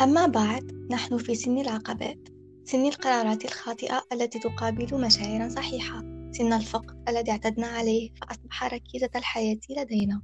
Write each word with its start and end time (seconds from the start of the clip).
أما 0.00 0.26
بعد 0.26 0.86
نحن 0.90 1.18
في 1.18 1.34
سن 1.34 1.58
العقبات. 1.58 2.28
سن 2.64 2.86
القرارات 2.86 3.44
الخاطئة 3.44 4.02
التي 4.12 4.38
تقابل 4.38 5.00
مشاعرا 5.00 5.48
صحيحة. 5.48 6.00
سن 6.32 6.52
الفقد 6.52 7.08
الذي 7.08 7.30
اعتدنا 7.30 7.66
عليه 7.66 8.10
فأصبح 8.14 8.64
ركيزة 8.74 9.10
الحياة 9.16 9.58
لدينا. 9.70 10.22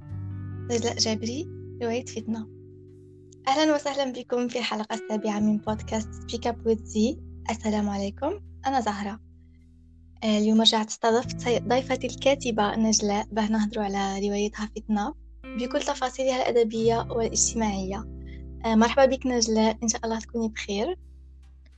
نجلاء 0.71 0.97
جابري 0.97 1.47
رواية 1.83 2.05
فتنة. 2.05 2.47
أهلا 3.47 3.75
وسهلا 3.75 4.11
بكم 4.11 4.47
في 4.47 4.59
الحلقة 4.59 4.95
السابعة 4.95 5.39
من 5.39 5.57
بودكاست 5.57 6.09
سبيك 6.13 6.47
اب 6.47 6.67
وذ 6.67 6.83
زي 6.83 7.17
السلام 7.49 7.89
عليكم. 7.89 8.39
أنا 8.67 8.81
زهرة. 8.81 9.19
آه، 10.23 10.37
اليوم 10.37 10.61
رجعت 10.61 10.87
استضفت 10.87 11.61
ضيفتي 11.67 12.07
الكاتبة 12.07 12.75
نجلاء. 12.75 13.27
باه 13.31 13.51
نهضروا 13.51 13.83
على 13.83 14.27
روايتها 14.27 14.69
فتنة. 14.75 15.13
بكل 15.43 15.79
تفاصيلها 15.79 16.49
الأدبية 16.49 17.07
والاجتماعية. 17.11 18.16
مرحبا 18.75 19.05
بك 19.05 19.25
نجلاء 19.25 19.77
إن 19.83 19.87
شاء 19.87 20.01
الله 20.05 20.19
تكوني 20.19 20.47
بخير. 20.47 20.97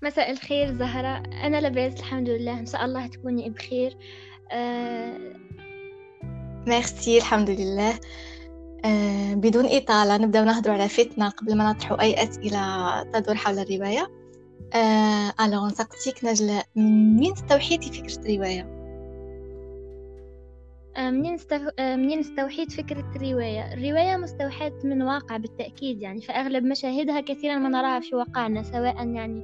مساء 0.03 0.31
الخير 0.31 0.77
زهرة. 0.77 1.17
أنا 1.17 1.61
لاباس 1.61 1.99
الحمد 1.99 2.29
لله. 2.29 2.59
إن 2.59 2.65
شاء 2.65 2.85
الله 2.85 3.07
تكوني 3.07 3.49
بخير. 3.49 3.97
أه... 4.51 5.17
ميرسي 6.67 7.17
الحمد 7.17 7.49
لله. 7.49 7.99
أه 8.85 9.33
بدون 9.33 9.65
إطالة 9.65 10.17
نبدأ 10.17 10.43
نهضر 10.43 10.71
على 10.71 10.89
فتنة 10.89 11.29
قبل 11.29 11.57
ما 11.57 11.71
نطرح 11.71 12.01
أي 12.01 12.23
أسئلة 12.23 13.03
تدور 13.03 13.35
حول 13.35 13.59
الرواية. 13.59 14.11
أه... 14.73 15.33
ألو 15.45 15.67
نسقسيك 15.67 16.25
نجلاء 16.25 16.65
منين 16.75 17.33
استوحيتي 17.33 17.91
فكرة 17.91 18.25
الرواية؟ 18.25 18.78
منين 20.99 21.33
استو... 21.33 21.59
منين 21.79 22.19
استوحيت 22.19 22.71
فكرة 22.71 23.11
الرواية؟ 23.15 23.73
الرواية 23.73 24.17
مستوحاة 24.17 24.73
من 24.83 25.01
واقع 25.01 25.37
بالتأكيد 25.37 26.01
يعني 26.01 26.21
فأغلب 26.21 26.63
مشاهدها 26.63 27.21
كثيرا 27.21 27.55
ما 27.55 27.69
نراها 27.69 27.99
في 27.99 28.15
واقعنا 28.15 28.63
سواء 28.63 29.07
يعني 29.07 29.43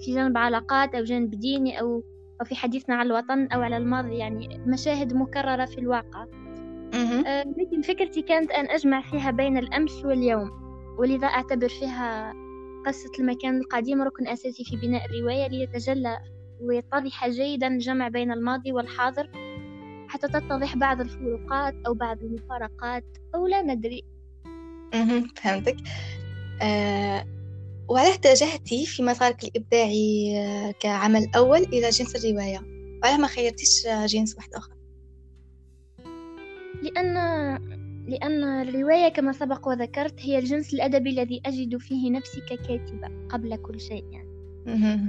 في 0.00 0.14
جانب 0.14 0.38
علاقات 0.38 0.94
أو 0.94 1.04
جانب 1.04 1.30
ديني 1.30 1.80
أو 1.80 2.04
أو 2.40 2.44
في 2.44 2.54
حديثنا 2.54 2.94
عن 2.94 3.06
الوطن 3.06 3.46
أو 3.46 3.60
على 3.60 3.76
الماضي 3.76 4.16
يعني 4.16 4.60
مشاهد 4.66 5.14
مكررة 5.14 5.64
في 5.64 5.78
الواقع. 5.78 6.26
لكن 7.58 7.82
فكرتي 7.82 8.22
كانت 8.22 8.50
أن 8.50 8.70
أجمع 8.70 9.00
فيها 9.00 9.30
بين 9.30 9.58
الأمس 9.58 10.04
واليوم 10.04 10.50
ولذا 10.98 11.26
أعتبر 11.26 11.68
فيها 11.68 12.34
قصة 12.86 13.10
المكان 13.18 13.58
القديم 13.60 14.02
ركن 14.02 14.28
أساسي 14.28 14.64
في 14.64 14.76
بناء 14.76 15.02
الرواية 15.06 15.46
ليتجلى 15.48 16.18
ويتضح 16.60 17.28
جيدا 17.28 17.66
الجمع 17.66 18.08
بين 18.08 18.32
الماضي 18.32 18.72
والحاضر. 18.72 19.30
حتى 20.10 20.28
تتضح 20.28 20.76
بعض 20.76 21.00
الفروقات 21.00 21.74
أو 21.86 21.94
بعض 21.94 22.22
المفارقات 22.22 23.04
أو 23.34 23.46
لا 23.46 23.62
ندري. 23.62 24.04
فهمتك. 25.36 25.76
أه 26.62 27.26
وعلاه 27.88 28.14
اتجهتي 28.14 28.86
في 28.86 29.02
مسارك 29.02 29.44
الإبداعي 29.44 30.38
آه، 30.38 30.70
كعمل 30.70 31.30
أول 31.36 31.58
إلى 31.58 31.90
جنس 31.90 32.24
الرواية. 32.24 32.60
وعلاه 33.02 33.16
ما 33.16 33.26
خيرتيش 33.26 33.86
جنس 34.06 34.36
واحد 34.36 34.54
آخر. 34.54 34.72
لأن 36.82 37.14
لأن 38.08 38.44
الرواية 38.44 39.08
كما 39.08 39.32
سبق 39.32 39.68
وذكرت 39.68 40.20
هي 40.20 40.38
الجنس 40.38 40.74
الأدبي 40.74 41.10
الذي 41.10 41.42
أجد 41.46 41.76
فيه 41.76 42.10
نفسي 42.10 42.40
ككاتبة 42.40 43.28
قبل 43.28 43.56
كل 43.56 43.80
شيء 43.80 44.04
يعني. 44.10 44.30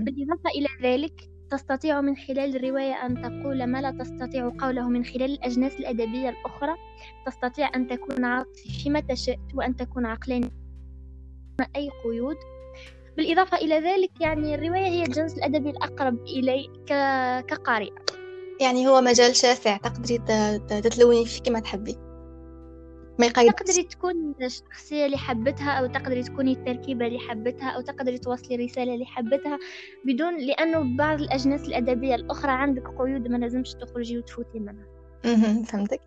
بالإضافة 0.04 0.50
إلى 0.50 0.68
ذلك 0.84 1.30
تستطيع 1.52 2.02
من 2.02 2.16
خلال 2.16 2.56
الرواية 2.56 3.06
أن 3.06 3.22
تقول 3.22 3.64
ما 3.64 3.82
لا 3.82 3.92
تستطيع 3.92 4.52
قوله 4.60 4.90
من 4.90 5.06
خلال 5.06 5.32
الأجناس 5.32 5.80
الأدبية 5.80 6.30
الأخرى 6.30 6.76
تستطيع 7.26 7.72
أن 7.76 7.88
تكون 7.88 8.26
عاطفي 8.26 8.84
فيما 8.84 9.00
تشاء 9.00 9.40
وأن 9.54 9.76
تكون 9.76 10.06
عقلاني 10.06 10.52
أي 11.76 11.90
قيود. 12.04 12.38
بالإضافة 13.18 13.58
إلى 13.58 13.80
ذلك 13.80 14.12
يعني 14.22 14.56
الرواية 14.56 14.88
هي 14.88 15.04
الجنس 15.04 15.38
الأدبي 15.38 15.70
الأقرب 15.70 16.22
إلي 16.22 16.70
كقارئة 17.48 17.96
يعني 18.62 18.88
هو 18.88 19.02
مجال 19.02 19.36
شاسع 19.36 19.78
تقدري 19.78 20.18
تتلوني 20.68 21.26
فيه 21.26 21.42
كما 21.42 21.60
تحبي. 21.60 22.11
ما 23.20 23.26
يقيد 23.26 23.54
تقدري 23.54 23.84
تكون 23.84 24.36
الشخصية 24.42 25.06
اللي 25.06 25.18
حبتها 25.18 25.72
أو 25.72 25.86
تقدري 25.86 26.24
تكوني 26.24 26.52
التركيبة 26.52 27.08
اللي 27.08 27.20
حبتها 27.20 27.70
أو 27.70 27.82
تقدري 27.82 28.18
توصلي 28.18 28.56
رسالة 28.56 28.94
اللي 28.94 29.06
حبتها 29.06 29.60
بدون 30.06 30.38
لأنه 30.38 30.98
بعض 30.98 31.22
الأجناس 31.22 31.68
الأدبية 31.68 32.16
الأخرى 32.16 32.52
عندك 32.52 32.84
قيود 33.00 33.28
ما 33.28 33.38
لازمش 33.38 33.74
تخرجي 33.74 34.18
وتفوتي 34.18 34.60
منها. 34.60 34.86
فهمتك. 35.64 36.02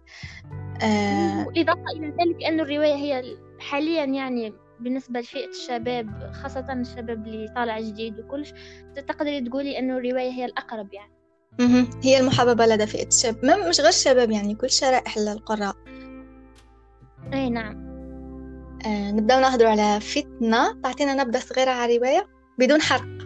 آه... 0.82 1.46
إلى 1.56 1.74
ذلك 2.00 2.44
أن 2.48 2.60
الرواية 2.60 2.94
هي 2.94 3.36
حاليا 3.58 4.04
يعني 4.04 4.52
بالنسبة 4.80 5.20
لفئة 5.20 5.48
الشباب 5.48 6.32
خاصة 6.32 6.72
الشباب 6.72 7.26
اللي 7.26 7.52
طالع 7.56 7.80
جديد 7.80 8.18
وكلش 8.20 8.52
تقدري 8.96 9.40
تقولي 9.40 9.78
أنه 9.78 9.98
الرواية 9.98 10.30
هي 10.30 10.44
الأقرب 10.44 10.88
يعني. 10.92 11.14
هي 12.04 12.20
المحببة 12.20 12.66
لدى 12.66 12.86
فئة 12.86 13.06
الشباب. 13.06 13.44
مش 13.68 13.80
غير 13.80 13.88
الشباب 13.88 14.30
يعني 14.30 14.54
كل 14.54 14.70
شرائح 14.70 15.16
القراء. 15.16 15.74
أي 17.34 17.50
نعم. 17.50 17.84
آه 18.86 19.12
نبدأ 19.12 19.40
نهضر 19.40 19.66
على 19.66 20.00
فتنة 20.00 20.80
تعطينا 20.82 21.14
نبذة 21.14 21.38
صغيرة 21.38 21.70
على 21.70 21.96
الرواية 21.96 22.28
بدون 22.58 22.82
حرق. 22.82 23.04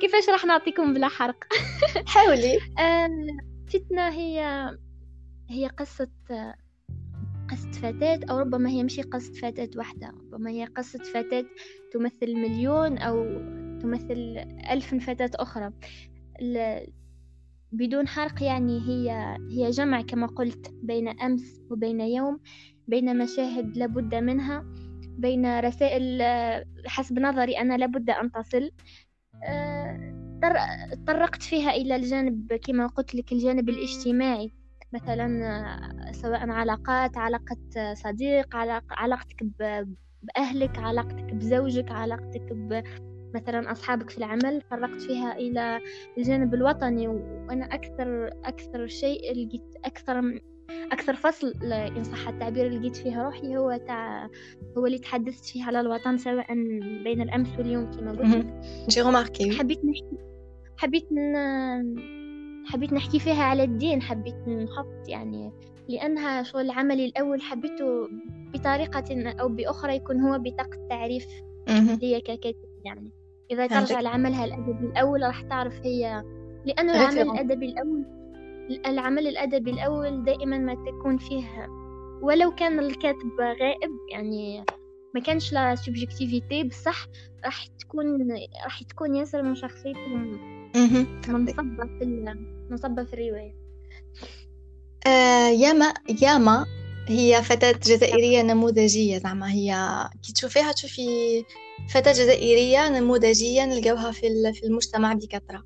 كيفاش 0.00 0.28
راح 0.28 0.44
نعطيكم 0.44 0.94
بلا 0.94 1.08
حرق؟ 1.08 1.44
حاولي. 2.06 2.58
آه 2.78 3.08
فتنة 3.68 4.08
هي 4.08 4.68
هي 5.50 5.66
قصة 5.66 6.08
قصة 7.50 7.70
فتاة 7.72 8.20
أو 8.30 8.38
ربما 8.38 8.70
هي 8.70 8.82
مش 8.82 9.00
قصة 9.00 9.32
فتاة 9.32 9.70
واحدة 9.76 10.08
ربما 10.32 10.50
هي 10.50 10.64
قصة 10.64 10.98
فتاة 10.98 11.44
تمثل 11.92 12.34
مليون 12.34 12.98
أو 12.98 13.24
تمثل 13.82 14.44
ألف 14.70 14.94
فتاة 14.94 15.30
أخرى. 15.34 15.72
بدون 17.72 18.08
حرق 18.08 18.42
يعني 18.42 18.80
هي 18.88 19.36
هي 19.50 19.70
جمع 19.70 20.00
كما 20.02 20.26
قلت 20.26 20.74
بين 20.82 21.08
أمس 21.08 21.60
وبين 21.70 22.00
يوم 22.00 22.40
بين 22.88 23.18
مشاهد 23.18 23.76
لابد 23.76 24.14
منها 24.14 24.64
بين 25.18 25.60
رسائل 25.60 26.22
حسب 26.86 27.18
نظري 27.18 27.58
أنا 27.58 27.76
لابد 27.76 28.10
أن 28.10 28.32
تصل. 28.32 28.70
طرقت 31.06 31.42
فيها 31.42 31.70
إلى 31.70 31.96
الجانب 31.96 32.54
كما 32.54 32.86
قلت 32.86 33.14
لك 33.14 33.32
الجانب 33.32 33.68
الاجتماعي. 33.68 34.52
مثلا 34.92 36.12
سواء 36.12 36.50
علاقات 36.50 37.16
علاقة 37.18 37.94
صديق 37.94 38.56
علاقتك 38.90 39.46
بأهلك 40.22 40.78
علاقتك 40.78 41.34
بزوجك 41.34 41.90
علاقتك 41.90 42.52
مثلا 43.34 43.72
أصحابك 43.72 44.10
في 44.10 44.18
العمل 44.18 44.62
فرقت 44.70 45.00
فيها 45.00 45.36
إلى 45.36 45.80
الجانب 46.18 46.54
الوطني 46.54 47.08
وأنا 47.08 47.64
أكثر 47.64 48.30
أكثر 48.44 48.86
شيء 48.86 49.32
لقيت 49.32 49.74
أكثر 49.84 50.40
أكثر 50.92 51.14
فصل 51.14 51.54
إن 51.72 52.04
صح 52.04 52.28
التعبير 52.28 52.68
لقيت 52.68 52.96
فيه 52.96 53.22
روحي 53.22 53.56
هو 53.56 53.80
تاع 53.86 54.30
هو 54.78 54.86
اللي 54.86 54.98
تحدثت 54.98 55.44
فيه 55.44 55.64
على 55.64 55.80
الوطن 55.80 56.18
سواء 56.18 56.54
بين 57.04 57.20
الأمس 57.20 57.48
واليوم 57.58 57.90
كما 57.90 58.10
قلت. 58.10 58.46
حبيت 59.58 59.84
نحكي 59.84 60.18
حبيت 60.76 61.12
ن... 61.12 61.36
حبيت 62.66 62.92
نحكي 62.92 63.18
فيها 63.18 63.42
على 63.42 63.62
الدين 63.64 64.02
حبيت 64.02 64.48
نحط 64.48 65.08
يعني 65.08 65.52
لأنها 65.88 66.42
شغل 66.42 66.70
عملي 66.70 67.04
الأول 67.04 67.40
حبيته 67.42 68.08
بطريقة 68.54 69.30
أو 69.40 69.48
بأخرى 69.48 69.96
يكون 69.96 70.20
هو 70.20 70.38
بطاقة 70.38 70.86
تعريف 70.90 71.26
لي 72.02 72.20
ككاتب 72.20 72.68
يعني. 72.84 73.10
إذا 73.50 73.66
ترجع 73.66 74.00
لعملها 74.00 74.44
الأدبي 74.44 74.86
الأول 74.86 75.22
راح 75.22 75.40
تعرف 75.40 75.74
هي 75.84 76.22
لأنه 76.64 76.92
العمل 76.92 77.30
الأدبي 77.30 77.66
الأول 77.66 78.04
العمل 78.86 79.26
الأدبي 79.26 79.70
الأول 79.70 80.24
دائما 80.24 80.58
ما 80.58 80.74
تكون 80.74 81.18
فيه 81.18 81.68
ولو 82.22 82.54
كان 82.54 82.78
الكاتب 82.78 83.40
غائب 83.40 83.90
يعني 84.12 84.64
ما 85.14 85.20
كانش 85.20 85.52
لا 85.52 85.74
سوبجيكتيفيتي 85.74 86.64
بصح 86.64 87.06
راح 87.44 87.66
تكون 87.66 88.32
راح 88.64 88.82
تكون 88.82 89.14
ياسر 89.14 89.42
من 89.42 89.54
شخصيتهم 89.54 90.38
منصبة 91.28 91.84
في 91.98 92.34
منصبة 92.70 93.04
في 93.04 93.14
الرواية. 93.14 93.54
آه 95.06 95.48
ياما 95.48 95.94
ياما 96.22 96.66
هي 97.08 97.42
فتاة 97.42 97.72
جزائرية 97.72 98.42
نموذجية 98.42 99.18
زعما 99.18 99.52
هي 99.52 99.74
كي 100.22 100.32
تشوفيها 100.32 100.72
تشوفي 100.72 101.44
فتاة 101.88 102.12
جزائرية 102.12 102.88
نموذجية 102.88 103.64
نلقاوها 103.64 104.12
في 104.12 104.52
في 104.52 104.66
المجتمع 104.66 105.12
بكثرة 105.12 105.64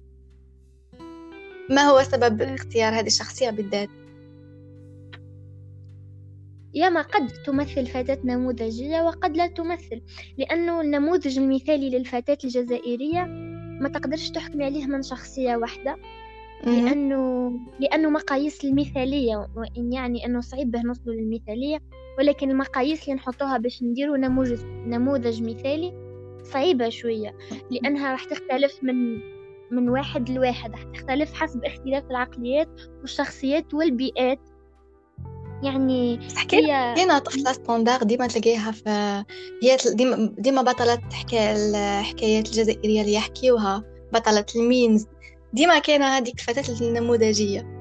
ما 1.71 1.83
هو 1.83 2.03
سبب 2.03 2.43
اختيار 2.43 2.99
هذه 2.99 3.07
الشخصية 3.07 3.51
بالذات؟ 3.51 3.89
ياما 6.75 7.03
قد 7.03 7.29
تمثل 7.47 7.87
فتاة 7.87 8.19
نموذجية 8.25 9.03
وقد 9.03 9.37
لا 9.37 9.47
تمثل 9.47 10.03
لأنه 10.39 10.81
النموذج 10.81 11.39
المثالي 11.39 11.91
للفتاة 11.91 12.39
الجزائرية 12.45 13.25
ما 13.81 13.89
تقدرش 13.89 14.31
تحكمي 14.31 14.65
عليه 14.65 14.87
من 14.87 15.03
شخصية 15.03 15.57
واحدة 15.57 15.97
لأنه 16.67 17.53
لأنه 17.81 18.11
مقاييس 18.11 18.65
المثالية 18.65 19.49
وإن 19.57 19.93
يعني 19.93 20.27
أنه 20.27 20.41
صعيب 20.41 20.71
به 20.71 20.83
نوصلوا 20.83 21.15
للمثالية 21.15 21.79
ولكن 22.19 22.51
المقاييس 22.51 23.03
اللي 23.03 23.15
نحطوها 23.15 23.59
باش 23.59 23.83
نديروا 23.83 24.17
نموذج 24.17 24.65
نموذج 24.65 25.43
مثالي 25.43 26.04
صعيبة 26.45 26.89
شوية 26.89 27.37
لأنها 27.71 28.13
راح 28.13 28.25
تختلف 28.25 28.79
من 28.83 29.21
من 29.71 29.89
واحد 29.89 30.31
لواحد 30.31 30.71
راح 30.71 30.83
تختلف 30.83 31.35
حسب 31.35 31.65
اختلاف 31.65 32.05
العقليات 32.11 32.69
والشخصيات 33.01 33.75
والبيئات. 33.75 34.41
يعني 35.63 36.21
هي 36.53 36.73
هنا 36.73 37.19
طفلة 37.19 37.53
standard 37.53 38.03
ديما 38.03 38.27
تلاقيها 38.27 38.71
في 38.71 38.91
هي 39.63 39.77
ديما, 39.95 40.35
ديما 40.39 40.63
بطلة 40.63 40.95
تحكي 40.95 41.53
الحكايات 41.53 42.47
الجزائرية 42.47 43.01
اللي 43.01 43.15
يحكيوها 43.15 43.83
بطلة 44.13 44.47
المينز 44.57 45.07
ديما 45.53 45.79
كاينة 45.79 46.07
هذيك 46.07 46.35
الفتاة 46.35 46.81
النموذجية. 46.81 47.74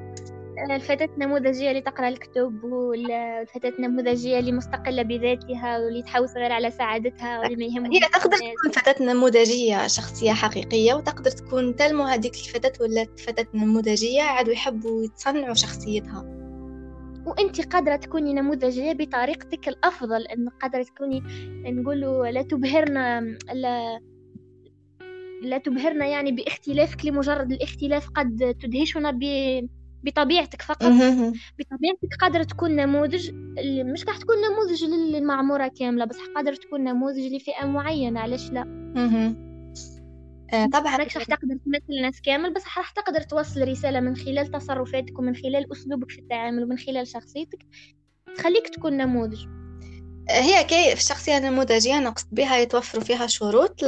الفتاة 0.71 1.09
النموذجية 1.13 1.69
اللي 1.69 1.81
تقرأ 1.81 2.07
الكتب 2.07 2.63
والفتاة 2.63 3.73
النموذجية 3.79 4.39
اللي 4.39 4.51
مستقلة 4.51 5.01
بذاتها 5.03 5.79
واللي 5.79 6.01
تحوس 6.01 6.37
غير 6.37 6.51
على 6.51 6.71
سعادتها 6.71 7.39
واللي 7.39 7.55
ما 7.55 7.65
يهمها 7.65 7.91
هي 7.91 7.99
تقدر 7.99 8.37
تكون 8.37 8.71
فتاة 8.71 9.05
نموذجية 9.05 9.87
شخصية 9.87 10.31
حقيقية 10.31 10.93
وتقدر 10.93 11.31
تكون 11.31 11.75
تلمو 11.75 12.03
هذيك 12.03 12.33
الفتاة 12.33 12.73
ولات 12.81 13.19
فتاة 13.19 13.45
نموذجية 13.53 14.21
عادوا 14.21 14.53
يحبوا 14.53 15.03
يتصنعوا 15.03 15.53
شخصيتها. 15.53 16.43
وأنت 17.25 17.73
قادرة 17.73 17.95
تكوني 17.95 18.33
نموذجية 18.33 18.93
بطريقتك 18.93 19.67
الأفضل 19.67 20.21
أن 20.21 20.49
قادرة 20.49 20.83
تكوني 20.83 21.23
نقولوا 21.65 22.27
لا 22.27 22.41
تبهرنا 22.41 23.21
لا 23.53 23.99
لا 25.41 25.57
تبهرنا 25.57 26.05
يعني 26.05 26.31
باختلافك 26.31 27.05
لمجرد 27.05 27.51
الاختلاف 27.51 28.09
قد 28.09 28.55
تدهشنا 28.61 29.11
ب 29.11 29.23
بطبيعتك 30.03 30.61
فقط. 30.61 30.83
بطبيعتك 31.59 32.15
قادر 32.21 32.43
تكون 32.43 32.75
نموذج 32.75 33.31
مش 33.93 34.05
راح 34.05 34.17
تكون 34.17 34.35
نموذج 34.51 34.83
للمعمورة 34.83 35.67
كاملة 35.67 36.05
بس 36.05 36.17
قادر 36.35 36.55
تكون 36.55 36.83
نموذج 36.83 37.33
لفئة 37.33 37.65
معينة. 37.65 38.19
علاش 38.19 38.51
لا؟ 38.51 38.61
آه 40.53 40.65
طبعا. 40.65 41.05
مش 41.05 41.17
راح 41.17 41.25
تقدر 41.25 41.57
تمثل 41.65 41.93
الناس 41.97 42.21
كامل 42.21 42.53
بس 42.53 42.63
راح 42.63 42.91
تقدر 42.91 43.21
توصل 43.21 43.67
رسالة 43.67 43.99
من 43.99 44.15
خلال 44.15 44.51
تصرفاتك 44.51 45.19
ومن 45.19 45.35
خلال 45.35 45.71
أسلوبك 45.71 46.11
في 46.11 46.19
التعامل 46.19 46.63
ومن 46.63 46.77
خلال 46.77 47.07
شخصيتك 47.07 47.65
تخليك 48.35 48.67
تكون 48.67 48.97
نموذج. 48.97 49.45
هي 50.29 50.63
كي 50.63 50.95
في 50.95 51.01
الشخصية 51.01 51.37
النموذجية 51.37 51.99
نقصد 51.99 52.27
بها 52.31 52.57
يتوفر 52.57 53.01
فيها 53.01 53.27
شروط 53.27 53.81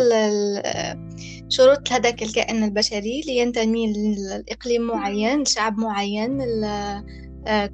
شروط 1.50 1.92
هذاك 1.92 2.24
الكائن 2.24 2.64
البشري 2.64 3.22
لينتمي 3.22 3.94
لإقليم 4.18 4.82
معين 4.82 5.42
لشعب 5.42 5.78
معين 5.78 6.42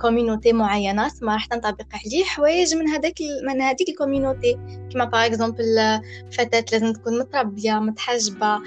community 0.01 0.53
معينة. 0.53 1.11
ما 1.21 1.33
راح 1.33 1.45
تنطبق 1.45 1.85
عليه 2.05 2.23
حوايج 2.23 2.75
من 2.75 2.87
هذاك 2.87 3.15
من 3.47 3.61
هذيك 3.61 3.89
ال 3.89 3.96
community 3.96 4.57
كما 4.93 5.05
par 5.05 5.25
exemple 5.25 5.99
فتاة 6.31 6.65
لازم 6.71 6.93
تكون 6.93 7.19
متربية 7.19 7.73
متحجبة 7.73 8.59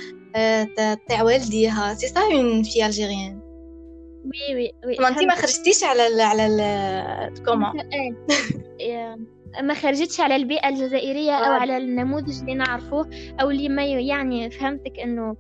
تاع 1.09 1.23
والديها. 1.23 1.95
c'est 1.95 2.09
ça 2.09 2.21
en 2.21 2.63
fait 2.63 2.87
الجيريان 2.87 3.41
oui 4.25 4.55
oui 4.55 4.73
oui. 4.87 4.97
ما 4.99 5.09
انت 5.09 5.23
ما 5.23 5.35
خرجتيش 5.35 5.85
على 5.85 6.07
ال 6.07 6.21
على 6.21 6.47
ال 6.47 7.43
كوما 7.45 7.73
ما 9.63 9.75
خرجتش 9.75 10.21
على 10.21 10.37
البيئة 10.37 10.69
الجزائرية 10.69 11.33
أو 11.33 11.53
على 11.53 11.77
النموذج 11.77 12.41
اللي 12.41 12.55
نعرفوه 12.55 13.11
أو 13.41 13.51
اللي 13.51 13.69
ما 13.69 13.85
يعني 13.85 14.51
فهمتك 14.51 14.99
أنه 15.01 15.37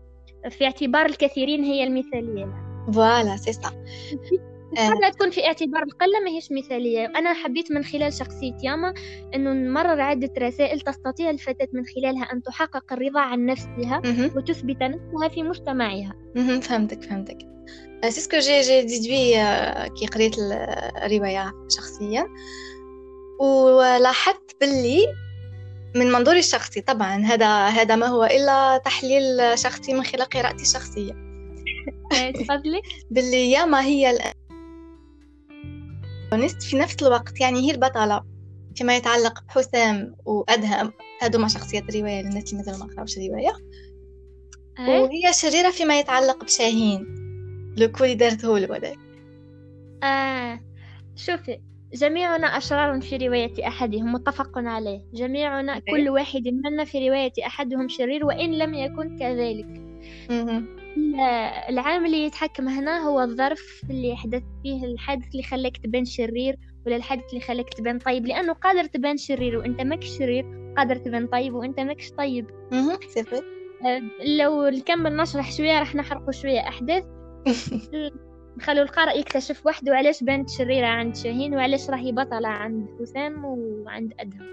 في 0.50 0.64
اعتبار 0.64 1.06
الكثيرين 1.06 1.64
هي 1.64 1.84
المثالية. 1.84 2.54
voilà 2.92 3.36
c'est 3.36 3.52
ça. 3.52 3.70
قد 5.04 5.12
تكون 5.12 5.30
في 5.30 5.46
اعتبار 5.46 5.82
القلة 5.82 6.20
ما 6.24 6.30
هيش 6.30 6.48
مثالية. 6.52 7.06
أنا 7.06 7.32
حبيت 7.32 7.72
من 7.72 7.84
خلال 7.84 8.12
شخصية 8.12 8.54
ياما 8.62 8.94
أنه 9.34 9.52
نمرر 9.52 10.00
عدة 10.00 10.30
رسائل 10.38 10.80
تستطيع 10.80 11.30
الفتاة 11.30 11.68
من 11.72 11.82
خلالها 11.84 12.32
أن 12.32 12.42
تحقق 12.42 12.92
الرضا 12.92 13.20
عن 13.20 13.46
نفسها 13.46 14.02
وتثبت 14.36 14.82
نفسها 14.82 15.28
في 15.28 15.42
مجتمعها. 15.42 16.14
فهمتك 16.62 17.02
فهمتك. 17.02 17.38
c'est 18.08 18.38
ce 18.38 18.60
que 18.60 18.66
j'ai 18.66 18.74
j'ai 18.74 18.82
déduit 18.82 19.32
كي 19.98 20.06
قريت 20.06 20.34
الرواية 21.04 21.52
شخصيا. 21.76 22.26
ولاحظت 23.40 24.56
باللي 24.60 25.06
من 25.94 26.12
منظوري 26.12 26.38
الشخصي 26.38 26.80
طبعا 26.80 27.16
هذا 27.16 27.66
هذا 27.66 27.96
ما 27.96 28.06
هو 28.06 28.24
إلا 28.24 28.78
تحليل 28.78 29.58
شخصي 29.58 29.94
من 29.94 30.04
خلال 30.04 30.24
قراءتي 30.24 30.62
الشخصية. 30.62 31.12
تفضلي 32.34 32.82
باللي 33.10 33.50
يا 33.50 33.64
ما 33.64 33.84
هي 33.84 34.34
في 36.60 36.76
نفس 36.76 37.02
الوقت 37.02 37.40
يعني 37.40 37.60
هي 37.60 37.70
البطلة 37.70 38.24
فيما 38.76 38.96
يتعلق 38.96 39.44
بحسام 39.44 40.16
وأدهم 40.24 40.92
هذوما 41.20 41.48
شخصيات 41.48 41.88
الرواية 41.88 42.22
للناس 42.22 42.52
اللي 42.52 42.62
مثلا 42.62 42.76
ما 42.76 42.94
قراوش 42.94 43.18
الرواية 43.18 43.52
وهي 44.78 45.32
شريرة 45.32 45.70
فيما 45.70 45.98
يتعلق 45.98 46.44
بشاهين 46.44 47.06
لو 47.76 47.88
كولي 47.88 48.14
دارته 48.14 48.58
له 48.58 48.96
آه 50.02 50.60
شوفي 51.16 51.60
جميعنا 51.94 52.46
أشرار 52.46 53.00
في 53.00 53.16
رواية 53.16 53.68
أحدهم 53.68 54.12
متفق 54.12 54.58
عليه. 54.58 55.00
جميعنا 55.14 55.78
كل 55.78 56.08
واحد 56.08 56.48
منا 56.48 56.84
في 56.84 57.08
رواية 57.08 57.32
أحدهم 57.46 57.88
شرير 57.88 58.26
وإن 58.26 58.58
لم 58.58 58.74
يكن 58.74 59.18
كذلك. 59.18 59.84
العامل 61.68 62.06
اللي 62.06 62.24
يتحكم 62.24 62.68
هنا 62.68 62.98
هو 62.98 63.20
الظرف 63.20 63.82
اللي 63.90 64.08
يحدث 64.08 64.42
فيه 64.62 64.84
الحادث 64.84 65.24
اللي 65.32 65.42
خلاك 65.42 65.76
تبان 65.76 66.04
شرير 66.04 66.56
ولا 66.86 66.96
الحادث 66.96 67.28
اللي 67.28 67.40
خلاك 67.40 67.74
تبان 67.74 67.98
طيب. 67.98 68.26
لأنه 68.26 68.52
قادر 68.52 68.84
تبان 68.84 69.16
شرير 69.16 69.58
وأنت 69.58 69.80
ماكش 69.80 70.18
شرير 70.18 70.74
قادر 70.76 70.96
تبان 70.96 71.26
طيب 71.26 71.54
وأنت 71.54 71.80
ماكش 71.80 72.10
طيب. 72.10 72.50
أه، 73.86 74.02
لو 74.26 74.68
نكمل 74.68 75.16
نشرح 75.16 75.52
شوية 75.52 75.78
راح 75.78 75.94
نحرق 75.94 76.30
شوية 76.30 76.60
أحداث. 76.60 77.04
نخلو 78.56 78.82
القارئ 78.82 79.18
يكتشف 79.18 79.66
وحده 79.66 79.96
علاش 79.96 80.22
بانت 80.22 80.50
شريرة 80.50 80.86
عند 80.86 81.16
شاهين 81.16 81.54
وعلاش 81.54 81.90
راهي 81.90 82.12
بطلة 82.12 82.48
عند 82.48 82.86
حسام 83.00 83.44
وعند 83.44 84.12
أدهم. 84.20 84.46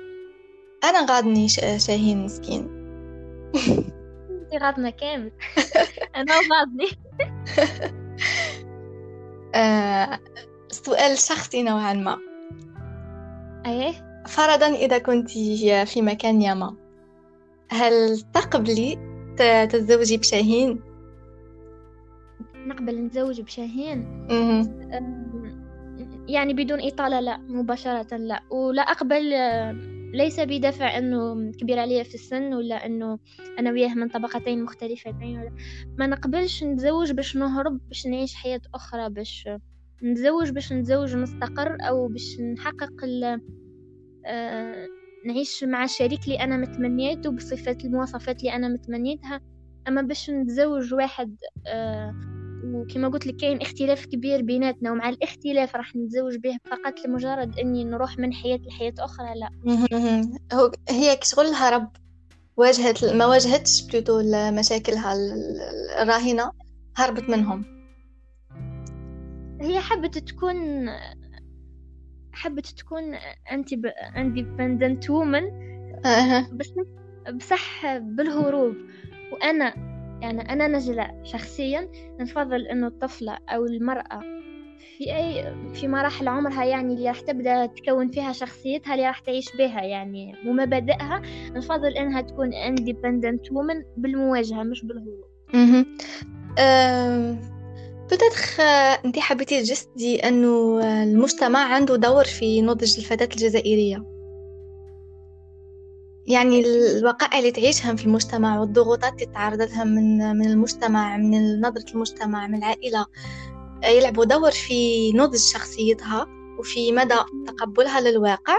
أنا 0.84 1.06
غادني 1.12 1.50
شاهين 1.78 2.26
مسكين. 2.26 2.62
انت 4.30 4.64
غادنا 4.64 4.90
كامل. 4.90 5.32
أنا 6.16 6.34
غادني 6.52 6.90
آه، 9.56 10.20
سؤال 10.72 11.18
شخصي 11.18 11.64
نوعا 11.64 11.94
ما. 11.94 12.18
أيه؟ 13.66 14.24
فرضا 14.28 14.68
إذا 14.68 14.98
كنت 14.98 15.30
في 15.86 16.02
مكان 16.02 16.42
ياما 16.42 16.76
هل 17.70 18.22
تقبلي 18.34 19.00
تتزوجي 19.38 20.18
بشاهين؟ 20.18 20.91
نقبل 22.68 23.06
نتزوج 23.06 23.42
بشاهين. 23.42 24.28
يعني 26.28 26.54
بدون 26.54 26.80
إطالة 26.82 27.20
لا 27.20 27.38
مباشرة 27.38 28.18
لا. 28.18 28.44
ولا 28.52 28.82
أقبل 28.82 29.24
ليس 30.14 30.40
بدافع 30.40 30.98
أنه 30.98 31.52
كبير 31.52 31.80
عليا 31.80 32.04
في 32.04 32.16
السن 32.16 32.54
ولا 32.54 32.86
أنه 32.86 33.20
أنا 33.60 33.72
وياه 33.72 33.94
من 33.94 34.10
طبقتين 34.10 34.64
مختلفتين 34.64 35.40
ولا. 35.40 35.52
ما 35.98 36.08
نقبلش 36.08 36.64
نتزوج 36.64 37.12
باش 37.12 37.38
نهرب 37.38 37.80
باش 37.88 38.08
نعيش 38.08 38.36
حياة 38.36 38.62
أخرى 38.74 39.10
باش 39.10 39.50
نتزوج 40.04 40.50
باش 40.52 40.74
نتزوج 40.74 41.16
مستقر 41.16 41.78
أو 41.82 42.08
باش 42.08 42.40
نحقق 42.40 42.92
آه، 44.26 44.88
نعيش 45.26 45.64
مع 45.64 45.84
الشريك 45.84 46.24
اللي 46.24 46.40
أنا 46.44 46.58
متمنيته 46.58 47.32
بصفات 47.32 47.86
المواصفات 47.86 48.40
اللي 48.40 48.54
أنا 48.56 48.68
متمنيتها. 48.68 49.42
أما 49.88 50.02
باش 50.02 50.30
نتزوج 50.30 50.94
واحد 50.94 51.36
آه 51.68 52.31
وكما 52.64 53.08
قلت 53.08 53.28
لك 53.28 53.36
كاين 53.36 53.62
اختلاف 53.62 54.06
كبير 54.06 54.42
بيناتنا 54.42 54.92
ومع 54.92 55.10
الاختلاف 55.10 55.76
راح 55.76 55.96
نتزوج 55.96 56.36
به 56.36 56.58
فقط 56.66 57.06
لمجرد 57.06 57.60
إني 57.60 57.84
نروح 57.84 58.20
من 58.20 58.34
حياة 58.34 58.60
لحياة 58.68 58.94
أخرى 59.00 59.28
لا. 59.36 59.50
هو 60.54 60.72
هي 60.90 61.16
كشغل 61.16 61.46
هرب 61.46 61.92
واجهت 62.58 63.06
ما 63.06 63.26
واجهتش 63.26 63.84
بلوتو 63.88 64.22
مشاكلها 64.52 65.14
الراهنة 66.02 66.52
هربت 66.98 67.30
منهم. 67.30 67.66
هي 69.62 69.80
حبت 69.80 70.18
تكون 70.18 70.90
حبت 72.34 72.68
تكون 72.68 73.16
انت 73.52 73.74
اندبندنت 74.18 75.10
وومن 75.10 75.42
بس 76.52 76.74
بصح 77.34 77.98
بالهروب. 77.98 78.76
وأنا 79.32 79.74
يعني 80.22 80.54
أنا 80.54 80.68
نجلة 80.68 81.24
شخصيا 81.24 81.90
نفضل 82.20 82.68
إنه 82.68 82.88
الطفلة 82.88 83.38
أو 83.50 83.66
المرأة 83.66 84.22
في 84.98 85.16
أي 85.16 85.56
في 85.74 85.88
مراحل 85.88 86.28
عمرها 86.28 86.66
يعني 86.66 86.94
اللي 86.94 87.08
راح 87.08 87.20
تبدأ 87.20 87.66
تكون 87.66 88.12
فيها 88.12 88.32
شخصيتها 88.32 88.94
اللي 88.94 89.08
راح 89.08 89.20
تعيش 89.20 89.56
بها 89.58 89.82
يعني 89.82 90.36
ومبادئها 90.48 91.22
نفضل 91.56 91.98
إنها 91.98 92.22
تكون 92.22 92.52
independent 92.52 93.50
woman 93.50 93.86
بالمواجهة 93.98 94.64
مش 94.64 94.86
بالهروب. 94.86 95.26
بتدخ 98.12 98.60
انت 99.06 99.20
حبيتي 99.20 99.62
تجسدي 99.62 100.28
إنه 100.28 100.80
المجتمع 101.04 101.60
عنده 101.74 101.96
دور 101.96 102.24
في 102.24 102.62
نضج 102.62 102.98
الفتاة 102.98 103.26
الجزائرية 103.26 104.11
يعني 106.28 106.64
الوقائع 106.98 107.40
اللي 107.40 107.52
تعيشها 107.52 107.96
في 107.96 108.06
المجتمع 108.06 108.60
والضغوطات 108.60 109.14
اللي 109.14 109.26
تتعرض 109.26 109.62
لها 109.62 109.84
من 109.84 110.36
من 110.38 110.46
المجتمع 110.48 111.18
من 111.18 111.62
نظرة 111.62 111.92
المجتمع 111.94 112.48
من 112.48 112.56
العائلة 112.56 113.06
يلعبوا 113.84 114.26
دور 114.26 114.52
في 114.52 115.12
نضج 115.14 115.38
شخصيتها 115.38 116.28
وفي 116.60 116.92
مدى 116.92 117.16
تقبلها 117.48 118.02
للواقع 118.02 118.56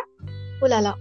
ولا 0.62 0.80
لا؟ 0.82 0.94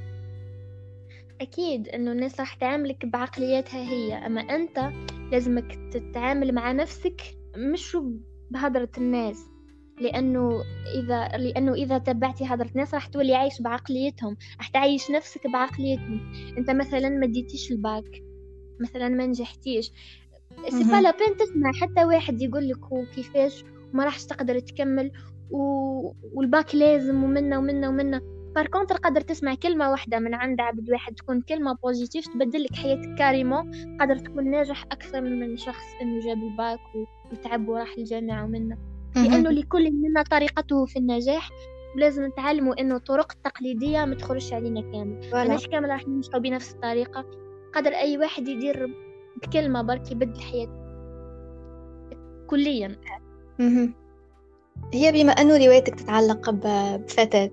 أكيد 1.41 1.87
إنه 1.87 2.11
الناس 2.11 2.39
راح 2.39 2.53
تعاملك 2.53 3.05
بعقلياتها 3.05 3.79
هي 3.79 4.13
أما 4.13 4.41
أنت 4.41 4.91
لازمك 5.31 5.79
تتعامل 5.93 6.51
مع 6.55 6.71
نفسك 6.71 7.21
مش 7.57 7.97
بهدرة 8.51 8.89
الناس. 8.97 9.37
لأنه 10.01 10.63
إذا 10.95 11.27
لأنه 11.27 11.73
إذا 11.73 11.97
تبعتي 11.97 12.45
هدرة 12.45 12.69
الناس 12.75 12.93
راح 12.93 13.07
تولي 13.07 13.35
عايش 13.35 13.61
بعقليتهم 13.61 14.37
راح 14.57 14.67
تعيش 14.67 15.11
نفسك 15.11 15.47
بعقليتهم. 15.47 16.33
أنت 16.57 16.69
مثلا 16.69 17.09
ما 17.09 17.25
ديتيش 17.25 17.71
الباك 17.71 18.23
مثلا 18.79 19.09
ما 19.09 19.25
نجحتيش. 19.25 19.91
c'est 20.69 20.83
pas 20.83 21.01
la 21.01 21.11
peine 21.11 21.37
تسمع 21.37 21.71
حتى 21.71 22.05
واحد 22.05 22.41
يقول 22.41 22.69
لك 22.69 22.79
كيفاش 23.15 23.63
وما 23.93 24.05
راحش 24.05 24.25
تقدر 24.25 24.59
تكمل 24.59 25.11
و... 25.51 25.61
والباك 26.33 26.75
لازم 26.75 27.23
ومنا 27.23 27.57
ومنا 27.57 27.89
ومنا 27.89 28.21
par 28.55 28.67
contre 28.67 28.95
قدر 28.95 29.21
تسمع 29.21 29.55
كلمة 29.55 29.91
واحدة 29.91 30.19
من 30.19 30.33
عند 30.33 30.61
عبد 30.61 30.89
واحد 30.89 31.15
تكون 31.15 31.41
كلمة 31.41 31.77
positive 31.83 32.27
تبدل 32.27 32.63
لك 32.63 32.75
حياتك 32.75 33.15
carrément 33.17 33.71
قدر 34.01 34.17
تكون 34.17 34.51
ناجح 34.51 34.83
أكثر 34.83 35.21
من 35.21 35.57
شخص 35.57 35.83
إنه 36.01 36.19
جاب 36.19 36.37
الباك 36.37 36.79
وتعب 37.31 37.69
وراح 37.69 37.93
الجامعة 37.97 38.45
ومنه. 38.45 38.90
لأنه 39.15 39.49
لكل 39.49 39.91
منا 39.91 40.23
طريقته 40.23 40.85
في 40.85 40.99
النجاح 40.99 41.49
ولازم 41.95 42.25
نتعلموا 42.25 42.81
إنه 42.81 42.95
الطرق 42.95 43.31
التقليدية 43.31 44.05
ما 44.05 44.15
تخرجش 44.15 44.53
علينا 44.53 44.81
كامل. 44.81 45.29
ماناش 45.33 45.67
كامل 45.67 45.89
راح 45.89 46.07
نمشوا 46.07 46.39
بنفس 46.39 46.73
الطريقة. 46.73 47.25
قدر 47.75 47.91
أي 47.91 48.17
واحد 48.17 48.47
يدير 48.47 48.95
بكلمة 49.43 49.81
برك 49.81 50.11
يبدل 50.11 50.41
حياته 50.41 50.81
كليا. 52.47 52.95
هي 54.93 55.11
بما 55.11 55.31
أنه 55.31 55.65
روايتك 55.65 55.95
تتعلق 55.95 56.49
بفتاة 56.49 57.51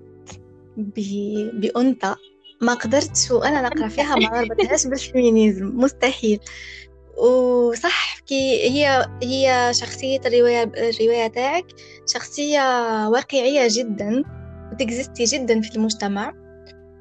بأنثى 1.53 2.15
ما 2.61 2.73
قدرتش 2.73 3.31
وأنا 3.31 3.61
نقرأ 3.61 3.87
فيها 3.87 4.15
ما 4.15 4.41
ربطهاش 4.41 4.87
بال 4.87 5.03
féminisme 5.03 5.77
مستحيل. 5.77 6.39
وصح 7.19 8.19
كي 8.19 8.69
هي 8.69 9.05
هي 9.23 9.71
شخصية 9.73 10.19
الرواية 10.25 10.63
الرواية 10.63 11.27
تاعك 11.27 11.65
شخصية 12.13 12.61
واقعية 13.07 13.67
جدا 13.71 14.23
وتكزيستي 14.71 15.23
جدا 15.23 15.61
في 15.61 15.75
المجتمع. 15.75 16.33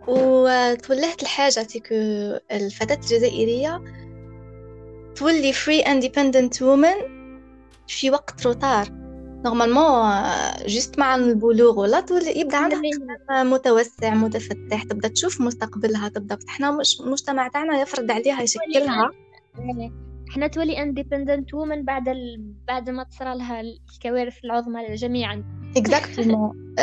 وتولهت 0.09 1.23
الحاجة 1.23 1.61
تيكو 1.63 1.95
الفتاة 2.53 2.95
الجزائرية 2.95 3.85
تولي 5.17 5.53
free 5.53 5.85
independent 5.85 6.59
woman 6.61 7.19
في 7.89 8.11
وقت 8.11 8.47
retard 8.47 8.89
normalement 9.45 10.13
juste 10.67 10.99
مع 10.99 11.15
البلوغ 11.15 11.81
ولا 11.81 12.01
تولي 12.01 12.41
يبدأ 12.41 12.57
عندها 12.57 12.81
متوسع 13.43 14.15
متفتح 14.15 14.83
تبدأ 14.83 15.09
تشوف 15.09 15.41
مستقبلها 15.41 16.09
تبدأ 16.09 16.39
إحنا 16.49 16.71
مش 16.71 17.01
المجتمع 17.01 17.49
تاعنا 17.49 17.81
يفرض 17.81 18.11
عليها 18.11 18.43
يشكلها. 18.43 19.11
إحنا 20.31 20.47
تولي 20.47 20.83
independent 20.83 21.55
woman 21.55 21.85
بعد 21.85 22.09
ال... 22.09 22.55
بعد 22.69 22.91
ما 22.91 23.05
تصرى 23.05 23.39
لها 23.39 23.61
الكوارث 23.61 24.45
العظمى 24.45 24.95
جميعا. 24.95 25.45
exactement 25.77 26.75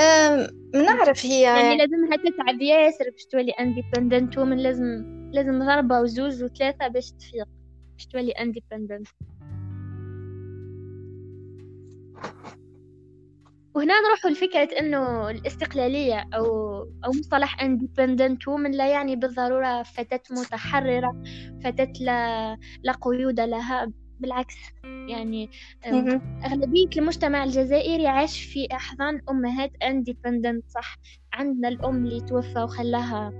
نعرف 0.73 1.25
هي 1.25 1.41
يعني 1.41 1.77
لازمها 1.77 2.17
تتعب 2.17 2.61
ياسر 2.61 3.09
باش 3.11 3.25
تولي 3.25 3.51
independent 3.51 4.37
woman 4.37 4.57
لازم 4.57 5.15
لازم 5.33 5.59
ضربة 5.59 6.01
وزوز 6.01 6.43
وثلاثة 6.43 6.87
باش 6.87 7.11
تفيق 7.11 7.47
باش 7.93 8.05
تولي 8.05 8.31
independent 8.31 9.07
وهنا 13.75 13.93
نروح 14.01 14.25
لفكرة 14.25 14.79
إنه 14.79 15.29
الاستقلالية 15.29 16.29
أو 16.33 16.45
أو 17.05 17.09
مصطلح 17.09 17.61
independent 17.61 18.37
woman 18.49 18.75
لا 18.75 18.87
يعني 18.87 19.15
بالضرورة 19.15 19.83
فتاة 19.83 20.21
متحررة 20.31 21.23
فتاة 21.63 21.93
لا 22.01 22.57
لا 22.83 22.91
قيود 23.01 23.39
لها 23.39 23.91
بالعكس 24.19 24.55
يعني 24.83 25.49
أغلبية 26.45 26.89
المجتمع 26.97 27.43
الجزائري 27.43 28.07
عاش 28.07 28.43
في 28.43 28.67
أحضان 28.71 29.21
أمهات 29.29 29.71
independent 29.83 30.67
صح؟ 30.67 30.97
عندنا 31.33 31.67
الأم 31.67 32.05
اللي 32.05 32.21
توفى 32.21 32.59
وخلاها 32.59 33.33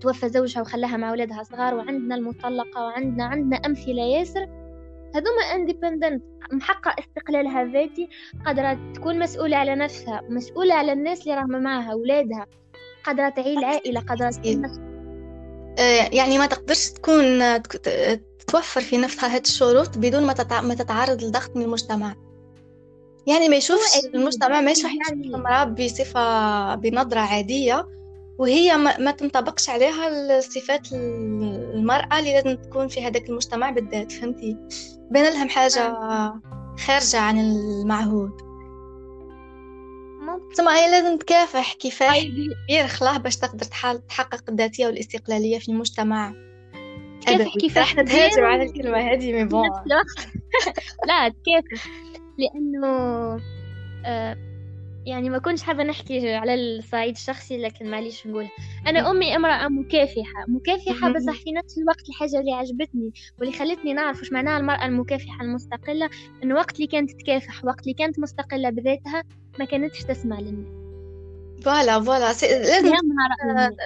توفى 0.00 0.28
زوجها 0.28 0.60
وخلاها 0.60 0.96
مع 0.96 1.10
أولادها 1.10 1.42
صغار 1.42 1.74
وعندنا 1.74 2.14
المطلقة 2.14 2.84
وعندنا 2.86 3.24
عندنا 3.24 3.56
أمثلة 3.56 4.02
ياسر 4.02 4.67
هذوما 5.14 5.42
اندبندنت 5.54 6.22
محقق 6.52 6.94
استقلالها 6.98 7.62
الذاتي 7.62 8.08
قادرة 8.46 8.92
تكون 8.94 9.18
مسؤولة 9.18 9.56
على 9.56 9.74
نفسها 9.74 10.22
مسؤولة 10.28 10.74
على 10.74 10.92
الناس 10.92 11.22
اللي 11.22 11.34
راهم 11.34 11.62
معاها 11.62 11.92
أولادها 11.92 12.46
قادرة 13.04 13.28
تعيل 13.28 13.64
عائلة 13.64 14.00
قادرة 14.00 14.30
تكون 14.30 14.88
آه، 15.78 16.08
يعني 16.12 16.38
ما 16.38 16.46
تقدرش 16.46 16.90
تكون 16.90 17.40
توفر 18.48 18.80
في 18.80 18.98
نفسها 18.98 19.34
هاد 19.34 19.44
الشروط 19.44 19.98
بدون 19.98 20.22
ما 20.22 20.60
ما 20.60 20.74
تتعرض 20.74 21.24
لضغط 21.24 21.56
من 21.56 21.62
المجتمع. 21.62 22.14
يعني 23.26 23.48
ما 23.48 23.56
يشوفش 23.56 24.04
المجتمع 24.14 24.60
ما 24.60 24.72
يعني 25.08 25.26
المرأة 25.26 25.64
بصفة 25.64 26.74
بنظرة 26.74 27.20
عادية. 27.20 27.97
وهي 28.38 28.76
ما 28.76 29.10
تنطبقش 29.10 29.70
عليها 29.70 30.38
الصفات 30.38 30.92
المرأة 30.92 32.18
اللي 32.18 32.32
لازم 32.32 32.54
تكون 32.54 32.88
في 32.88 33.06
هذاك 33.06 33.28
المجتمع 33.28 33.70
بالذات 33.70 34.12
فهمتي؟ 34.12 34.56
بين 35.10 35.24
لهم 35.24 35.48
حاجة 35.48 35.94
خارجة 36.86 37.20
عن 37.20 37.38
المعهود. 37.38 38.48
ثم 40.56 40.68
هي 40.68 40.90
لازم 40.90 41.18
تكافح 41.18 41.74
كفاح 41.74 42.24
يرخلاه 42.68 43.18
باش 43.18 43.36
تقدر 43.36 43.64
تحقق 44.08 44.42
الذاتية 44.48 44.86
والاستقلالية 44.86 45.58
في 45.58 45.68
المجتمع. 45.68 46.32
تكافح 47.20 47.54
كيفاح 47.60 47.90
إحنا 47.90 48.02
نتهاجم 48.02 48.44
على 48.44 48.62
الكلمة 48.62 48.98
هذه 48.98 49.32
مي 49.32 49.44
بون 49.44 49.68
لا 51.08 51.28
تكافح. 51.28 51.86
لأنه 52.38 52.86
آه 54.06 54.36
يعني 55.08 55.30
ما 55.30 55.38
كنتش 55.38 55.62
حابة 55.62 55.84
نحكي 55.84 56.34
على 56.34 56.54
الصعيد 56.54 57.14
الشخصي 57.14 57.58
لكن 57.58 57.90
معليش 57.90 58.26
نقولها 58.26 58.50
أنا 58.86 59.10
أمي 59.10 59.36
امرأة 59.36 59.68
مكافحة 59.68 60.44
مكافحة 60.48 61.12
بصح 61.12 61.42
في 61.42 61.52
نفس 61.52 61.78
الوقت 61.78 62.08
الحاجة 62.08 62.40
اللي 62.40 62.52
عجبتني 62.52 63.12
واللي 63.38 63.52
خلتني 63.58 63.92
نعرف 63.92 64.20
وش 64.20 64.32
معناها 64.32 64.58
المرأة 64.58 64.86
المكافحة 64.86 65.44
المستقلة 65.44 66.10
إنه 66.42 66.54
وقت 66.54 66.74
اللي 66.74 66.86
كانت 66.86 67.10
تكافح 67.10 67.64
وقت 67.64 67.82
اللي 67.82 67.94
كانت 67.94 68.18
مستقلة 68.18 68.70
بذاتها 68.70 69.22
ما 69.58 69.64
كانتش 69.64 70.04
تسمع 70.04 70.40
للناس. 70.40 70.78
voilà 71.64 72.00
voilà. 72.00 72.32
لازم 72.42 72.92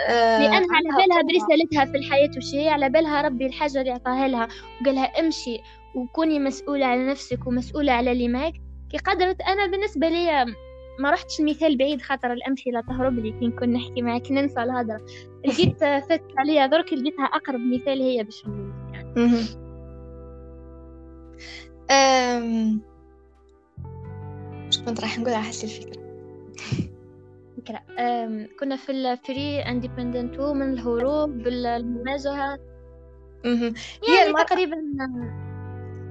آه، 0.09 0.39
لأنها 0.39 0.77
على 0.77 0.89
بالها 0.97 1.23
برسالتها 1.23 1.85
في 1.85 1.99
الحياة 1.99 2.31
وش 2.37 2.55
هي 2.55 2.69
على 2.69 2.89
بالها 2.89 3.23
ربي 3.23 3.47
الحاجة 3.47 3.81
اللي 3.81 3.91
عطاها 3.91 4.29
لها 4.29 4.49
وقالها 4.81 5.05
امشي 5.05 5.61
وكوني 5.95 6.39
مسؤولة 6.39 6.87
على 6.87 7.07
نفسك 7.07 7.47
ومسؤولة 7.47 7.93
على 7.93 8.13
اللي 8.13 8.29
معك 8.29 8.55
كي 8.91 8.99
قدرت 8.99 9.41
أنا 9.41 9.67
بالنسبة 9.67 10.09
لي 10.09 10.55
ما 10.99 11.11
رحتش 11.11 11.41
المثال 11.41 11.79
بعيد 11.79 12.03
خاطر 12.03 12.33
الأمثلة 12.33 12.81
تهرب 12.81 13.19
لي 13.19 13.33
كي 13.33 13.47
نكون 13.47 13.73
نحكي 13.73 14.03
معك 14.03 14.33
ننسى 14.33 14.63
الهضرة 14.63 15.01
لقيت 15.47 15.79
فات 16.09 16.23
عليا 16.37 16.67
درك 16.67 16.93
لقيتها 16.93 17.25
أقرب 17.25 17.61
مثال 17.61 18.03
هي 18.03 18.23
باش 18.23 18.47
نقول. 18.47 18.73
يعني 21.91 22.81
مش 24.69 24.79
كنت 24.79 25.01
راح 25.01 25.19
نقول؟ 25.19 25.33
أحس 25.33 25.65
الفكرة. 25.65 26.03
فكرة. 27.57 27.83
كنا 28.61 28.77
في 28.77 28.93
ال 28.93 29.06
free 29.06 29.59
independent 29.59 30.39
woman 30.39 30.73
الهروب 30.73 31.31
بالمواجهة. 31.31 32.59
يعني 33.45 34.27
المرأة 34.27 34.43
تقريبا 34.43 34.77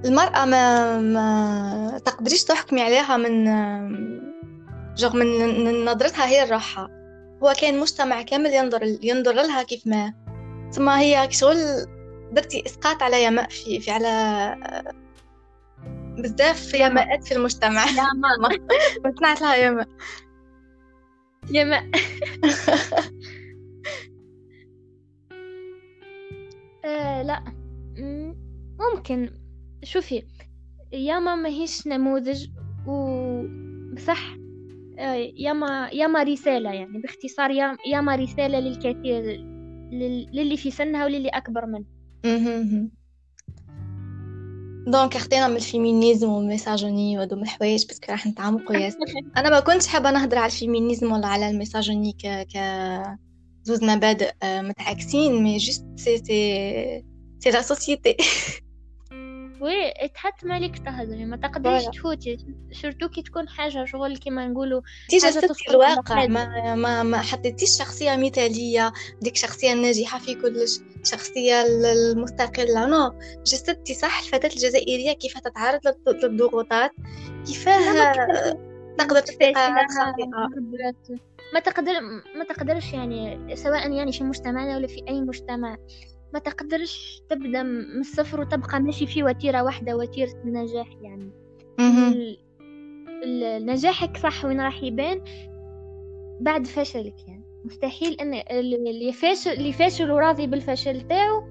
المرأة 0.04 0.44
ما 0.44 0.98
ما 1.00 1.98
تقدريش 2.04 2.44
تحكمي 2.44 2.82
عليها 2.82 3.16
من 3.16 3.48
رغم 5.02 5.18
من 5.18 5.84
نظرتها 5.84 6.26
هي 6.26 6.42
الراحة. 6.42 6.90
هو 7.42 7.54
كان 7.60 7.80
مجتمع 7.80 8.22
كامل 8.22 8.54
ينظر 8.54 8.98
ينظر 9.02 9.32
لها 9.32 9.62
كيف 9.62 9.86
ما. 9.86 10.14
ثم 10.72 10.88
هي 10.88 11.28
شغل 11.30 11.56
درتي 12.32 12.62
إسقاط 12.66 13.02
على 13.02 13.24
يماء 13.24 13.48
في 13.48 13.80
في 13.80 13.90
على 13.90 14.56
بزاف 16.18 16.74
يماءات 16.74 17.24
في 17.24 17.34
المجتمع. 17.34 17.84
يا 17.86 18.02
ماما 18.22 18.48
صنعت 19.18 19.40
لها 19.40 19.56
يماء. 19.56 19.88
يماء. 21.50 21.84
آه 26.84 27.22
لا. 27.22 27.44
ممكن. 28.78 29.30
شوفي 29.84 30.22
ياما 30.92 31.34
ماهيش 31.34 31.86
نموذج 31.86 32.48
و 32.86 32.92
بصح 33.94 34.32
آه، 34.32 34.41
ياما 35.36 35.88
ياما 35.92 36.22
رسالة 36.22 36.72
يعني 36.72 36.98
باختصار 36.98 37.50
ياما 37.86 38.16
رسالة 38.16 38.60
للكثير 38.60 39.22
للي 40.32 40.56
في 40.56 40.70
سنها 40.70 41.04
وللي 41.04 41.28
أكبر 41.28 41.66
منها. 41.66 41.84
donc 44.86 45.16
اخذنا 45.16 45.48
من 45.48 45.56
ال 45.56 45.64
feminism 45.64 46.28
وال 46.28 46.46
misogyny 46.46 47.16
من 47.16 47.42
الحوايج 47.42 47.86
parce 47.86 48.02
que 48.02 48.12
راح 48.12 48.26
نتعمقوا 48.26 48.76
ياسر 48.76 48.98
أنا 49.36 49.50
ما 49.50 49.60
كنتش 49.60 49.86
حابة 49.86 50.10
نهضر 50.10 50.38
على 50.38 50.46
ال 50.46 50.53
feminism 50.53 51.12
ولا 51.12 51.26
على 51.26 51.50
ال 51.50 51.57
misogyny 51.57 52.12
ك 52.12 52.26
ك 52.26 52.58
زوز 53.64 53.84
مبادئ 53.84 54.30
آه، 54.42 54.60
متعاكسين 54.60 55.42
mais 55.42 55.56
juste 55.56 55.86
c'est 55.96 56.18
c'est 56.18 57.04
c'est 57.38 57.50
la 57.50 57.62
société 57.62 58.16
oui 59.62 60.08
تحط 60.14 60.44
مالك 60.44 60.78
تهضري 60.78 61.24
ما 61.24 61.36
تقدريش 61.36 61.84
تفوتي. 61.84 62.36
surtout 62.72 63.08
كي 63.08 63.22
تكون 63.22 63.48
حاجة 63.48 63.84
شغل 63.84 64.16
كيما 64.16 64.48
نقولوا 64.48 64.80
جسدتي 65.10 65.70
الواقع 65.70 66.26
ما, 66.26 66.74
ما 66.74 67.02
ما 67.02 67.18
حطيتيش 67.18 67.78
شخصية 67.78 68.16
مثالية 68.16 68.92
ديك 69.20 69.36
شخصية 69.36 69.72
الناجحة 69.72 70.18
في 70.18 70.34
كلش 70.34 70.78
شخصية 71.04 71.62
المستقلة. 71.62 72.86
non 72.86 73.18
جسدتي 73.46 73.94
صح 73.94 74.18
الفتاة 74.18 74.48
الجزائرية 74.48 75.12
كيف 75.12 75.38
تتعرض 75.38 75.80
للضغوطات 76.06 76.90
كيفاه 77.46 78.12
تقدر 78.98 79.22
خاطئه 79.98 80.26
ما 81.54 81.60
تقدر 81.60 82.00
ما 82.36 82.44
تقدرش 82.48 82.92
يعني 82.92 83.56
سواء 83.56 83.92
يعني 83.92 84.12
في 84.12 84.24
مجتمعنا 84.24 84.76
ولا 84.76 84.86
في 84.86 85.02
أي 85.08 85.20
مجتمع. 85.20 85.76
ما 86.32 86.38
تقدرش 86.38 87.22
تبدأ 87.28 87.62
من 87.62 88.00
الصفر 88.00 88.40
وتبقى 88.40 88.80
ماشي 88.80 89.06
في 89.06 89.22
وتيرة 89.22 89.62
واحدة 89.62 89.96
وتيرة 89.96 90.42
النجاح 90.44 90.88
يعني. 91.02 91.32
نجاحك 93.66 94.16
صح 94.16 94.44
وين 94.44 94.60
راح 94.60 94.82
يبان؟ 94.82 95.20
بعد 96.40 96.66
فشلك 96.66 97.14
يعني. 97.28 97.44
مستحيل 97.64 98.20
إن 98.20 98.34
اللي 98.50 99.12
فاشل 99.12 99.50
اللي 99.50 99.72
فاشل 99.72 100.10
وراضي 100.10 100.46
بالفشل 100.46 101.00
تاعو 101.08 101.42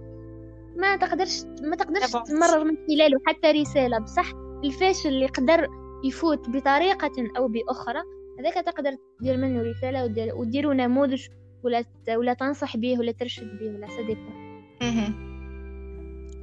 ما 0.77 0.95
تقدرش 0.95 1.43
ما 1.61 1.75
تقدرش 1.75 2.11
تمرر 2.11 2.63
من 2.63 2.77
خلاله 2.87 3.19
حتى 3.25 3.51
رسالة. 3.51 3.99
بصح 3.99 4.31
الفاشل 4.63 5.09
اللي 5.09 5.25
يقدر 5.25 5.67
يفوت 6.05 6.49
بطريقة 6.49 7.11
أو 7.37 7.47
بأخرى 7.47 8.01
هذاك 8.39 8.53
تقدر 8.53 8.91
تدير 9.19 9.37
منه 9.37 9.61
رسالة 9.61 10.05
وديروا 10.35 10.73
نموذج 10.73 11.27
ولا 11.63 11.83
ولا 12.17 12.33
تنصح 12.33 12.77
به 12.77 12.99
ولا 12.99 13.11
ترشد 13.11 13.59
به 13.59 13.65
ولا 13.65 13.87
سديبه 13.87 14.50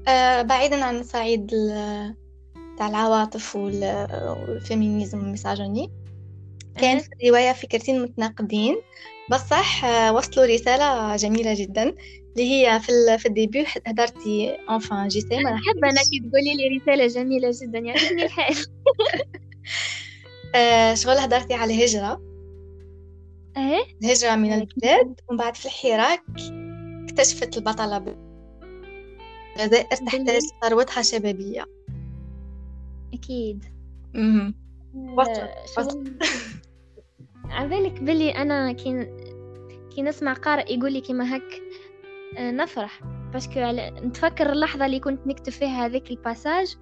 آه 0.09 0.43
بعيدا 0.43 0.85
عن 0.85 0.99
الصعيد 0.99 1.51
تاع 2.79 2.89
العواطف 2.89 3.57
وال 3.57 3.89
feminism 3.89 5.19
وال 5.19 5.33
misogyny 5.33 5.91
كان 6.81 6.99
في 6.99 7.09
الرواية 7.23 7.53
فكرتين 7.53 8.03
متناقضين. 8.03 8.77
بصح 9.31 9.85
آه، 9.85 10.13
وصلوا 10.13 10.47
رسالة 10.47 11.17
جميلة 11.17 11.55
جدا 11.55 11.83
اللي 12.33 12.51
هي 12.51 12.81
في 12.81 13.19
في 13.19 13.27
ال 13.27 13.33
début 13.33 13.65
هدرتي 13.87 14.57
enfin 14.71 15.09
je 15.09 15.18
sais 15.18 15.37
ما 15.37 15.51
نحب 15.51 15.85
أنا 15.85 16.03
كي 16.03 16.31
تقولي 16.31 16.55
لي 16.57 16.79
رسالة 16.79 17.07
جميلة 17.07 17.51
جدا 17.63 17.79
يعني 17.79 18.25
الحال. 18.25 18.57
آه، 20.55 20.95
شغل 20.95 21.19
هدرتي 21.19 21.55
على 21.55 21.75
الهجرة. 21.75 22.21
إيه؟ 23.57 23.85
الهجرة 24.03 24.35
من 24.35 24.53
البلاد 24.53 25.21
ومن 25.29 25.39
بعد 25.39 25.57
في 25.57 25.67
الحراك 25.67 26.23
اكتشفت 27.05 27.57
البطلة 27.57 27.99
الجزائر 29.59 29.87
تحتاج 29.87 30.43
ثروتها 30.63 31.03
شبابية؟ 31.03 31.65
أكيد. 33.15 33.65
أها 34.15 34.55
عبالك 37.51 38.01
بلي 38.01 38.31
أنا 38.31 38.73
كي 38.73 39.07
كي 39.95 40.03
نسمع 40.03 40.33
قارئ 40.33 40.75
يقول 40.75 40.93
لي 40.93 41.01
كيما 41.01 41.37
هك 41.37 41.63
آه، 42.39 42.51
نفرح. 42.51 43.01
parce 43.33 43.50
que 43.50 43.61
نتفكر 44.07 44.53
اللحظة 44.53 44.87
اللي 44.87 45.01
كنت 45.01 45.27
نكتب 45.27 45.53
فيها 45.53 45.87
هذاك 45.87 46.11
ال 46.11 46.19
passage 46.19 46.77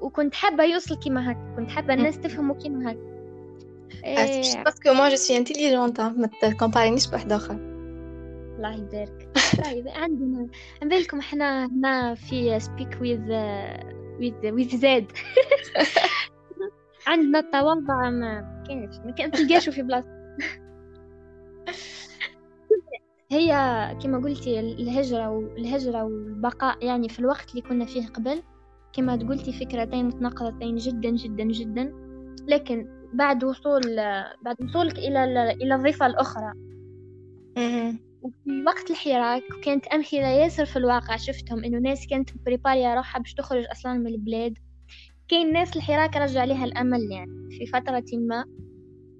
وكنت 0.00 0.34
حابة 0.34 0.64
يوصل 0.64 0.96
كيما 0.96 1.32
هك 1.32 1.38
كنت 1.56 1.70
حابة 1.70 1.94
الناس 1.94 2.18
تفهموا 2.18 2.54
كيما 2.54 2.92
هك 2.92 2.98
parce 4.64 4.82
que 4.82 4.92
moi 4.92 5.08
je 5.08 5.16
suis 5.16 5.36
intelligente 5.36 6.00
ما 6.00 6.30
تكومبارينيش 6.42 7.06
بواحد 7.06 7.32
اخر 7.32 7.69
الله 8.60 8.74
يبارك. 8.74 9.28
طيب 9.64 9.88
عندنا 9.88 10.48
نبالكم 10.82 11.18
إحنا 11.18 11.66
هنا 11.66 12.14
في 12.14 12.60
speak 12.60 12.98
with 13.00 13.30
with 14.18 14.34
with 14.44 14.74
زاد 14.74 15.12
عندنا 17.06 17.38
التواضع 17.38 18.10
ما 18.10 18.64
كانش 18.68 18.96
ما 19.04 19.10
كان 19.10 19.30
تلقاشو 19.30 19.72
في 19.72 19.82
بلاصتو 19.82 20.10
هي 23.32 23.48
كما 24.02 24.18
قلتي 24.18 24.60
الهجرة 24.60 25.30
والهجرة 25.30 26.04
والبقاء 26.04 26.84
يعني 26.84 27.08
في 27.08 27.18
الوقت 27.18 27.50
اللي 27.50 27.62
كنا 27.62 27.84
فيه 27.84 28.06
قبل. 28.06 28.42
كما 28.92 29.16
قلتي 29.16 29.52
فكرتين 29.52 30.04
متناقضتين 30.04 30.76
جدا 30.76 31.10
جدا 31.10 31.44
جدا. 31.44 31.92
لكن 32.48 32.88
بعد 33.14 33.44
وصول 33.44 33.96
بعد 34.42 34.56
وصولك 34.62 34.98
إلى 34.98 35.24
إلى 35.52 35.74
الضفة 35.74 36.06
الأخرى. 36.06 36.52
وفي 38.22 38.62
وقت 38.66 38.90
الحراك 38.90 39.42
كانت 39.64 39.86
أمثلة 39.86 40.28
ياسر 40.28 40.64
في 40.64 40.76
الواقع 40.76 41.16
شفتهم 41.16 41.64
إنه 41.64 41.78
ناس 41.78 42.06
كانت 42.06 42.30
بريباريا 42.46 42.94
روحها 42.94 43.20
باش 43.20 43.34
تخرج 43.34 43.64
أصلا 43.72 43.92
من 43.94 44.06
البلاد. 44.06 44.58
كاين 45.28 45.52
ناس 45.52 45.76
الحراك 45.76 46.16
رجع 46.16 46.44
لها 46.44 46.64
الأمل 46.64 47.00
يعني 47.12 47.50
في 47.58 47.66
فترة 47.66 48.04
ما 48.12 48.44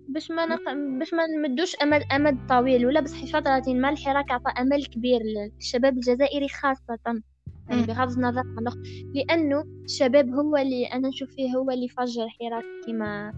باش 0.09 0.31
ما 0.31 0.47
نق... 0.47 0.73
باش 0.99 1.15
ما 1.15 1.27
نمدوش 1.27 1.77
أمد 1.77 2.03
أمد 2.13 2.47
طويل. 2.49 2.87
ولا 2.87 3.01
بس 3.01 3.15
في 3.15 3.27
فترة 3.27 3.63
ما 3.69 3.91
الحراك 3.91 4.31
عطى 4.31 4.51
أمل 4.61 4.87
كبير 4.87 5.21
للشباب 5.23 5.95
الجزائري 5.95 6.49
خاصة 6.49 7.23
يعني 7.69 7.83
بغض 7.83 8.11
النظر 8.11 8.41
عن 8.41 8.83
لأنه 9.15 9.65
الشباب 9.85 10.31
هو 10.31 10.57
اللي 10.57 10.87
أنا 10.87 11.09
نشوف 11.09 11.31
فيه 11.31 11.57
هو 11.57 11.71
اللي 11.71 11.89
فجر 11.89 12.25
الحراك 12.25 12.65
كما 12.87 13.33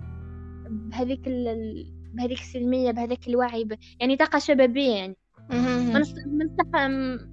بهذيك 0.71 1.27
ال... 1.27 1.87
بهذيك 2.15 2.39
السلمية 2.39 2.91
بهذاك 2.91 3.29
الوعي 3.29 3.65
ب... 3.65 3.79
يعني 4.01 4.17
طاقة 4.17 4.39
شبابية 4.39 4.95
يعني. 4.95 5.17
ما 5.53 6.89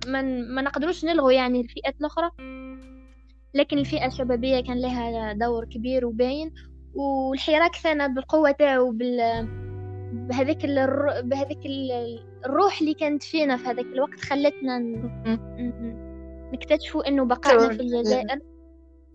ما 0.08 0.22
ما 0.22 0.62
نقدروش 0.62 1.06
نلغوا 1.06 1.32
يعني 1.32 1.62
الفئات 1.62 1.96
الأخرى. 2.00 2.32
لكن 3.54 3.78
الفئة 3.78 4.08
الشبابية 4.08 4.62
كان 4.62 4.82
لها 4.82 5.34
دور 5.34 5.66
كبير 5.66 6.06
وباين. 6.06 6.54
والحراك 6.96 7.76
ثانى 7.76 8.14
بالقوة 8.14 8.52
تاعو 8.52 8.92
بال 8.92 9.48
بهذيك 10.14 10.66
الر... 10.66 11.22
بهذيك 11.22 11.60
الروح 12.46 12.82
اللي 12.82 12.94
كانت 12.94 13.24
فينا 13.24 13.58
في 13.58 13.68
هذاك 13.68 13.86
الوقت 13.86 14.20
خلتنا 14.20 14.80
نكتشفوا 16.54 17.08
إنه 17.08 17.26
بقائنا 17.26 17.70
في 17.70 17.82
الجزائر 17.82 18.40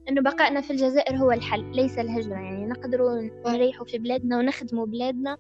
إنه 0.09 0.23
بقائنا 0.23 0.61
في 0.61 0.71
الجزائر 0.71 1.17
هو 1.17 1.33
الحل 1.33 1.77
ليس 1.77 1.99
الهجرة. 1.99 2.35
يعني 2.35 2.67
نقدروا 2.67 3.31
نريحوا 3.47 3.87
في 3.87 3.99
بلادنا 3.99 4.39
ونخدموا 4.39 4.87
بلادنا 4.87 5.37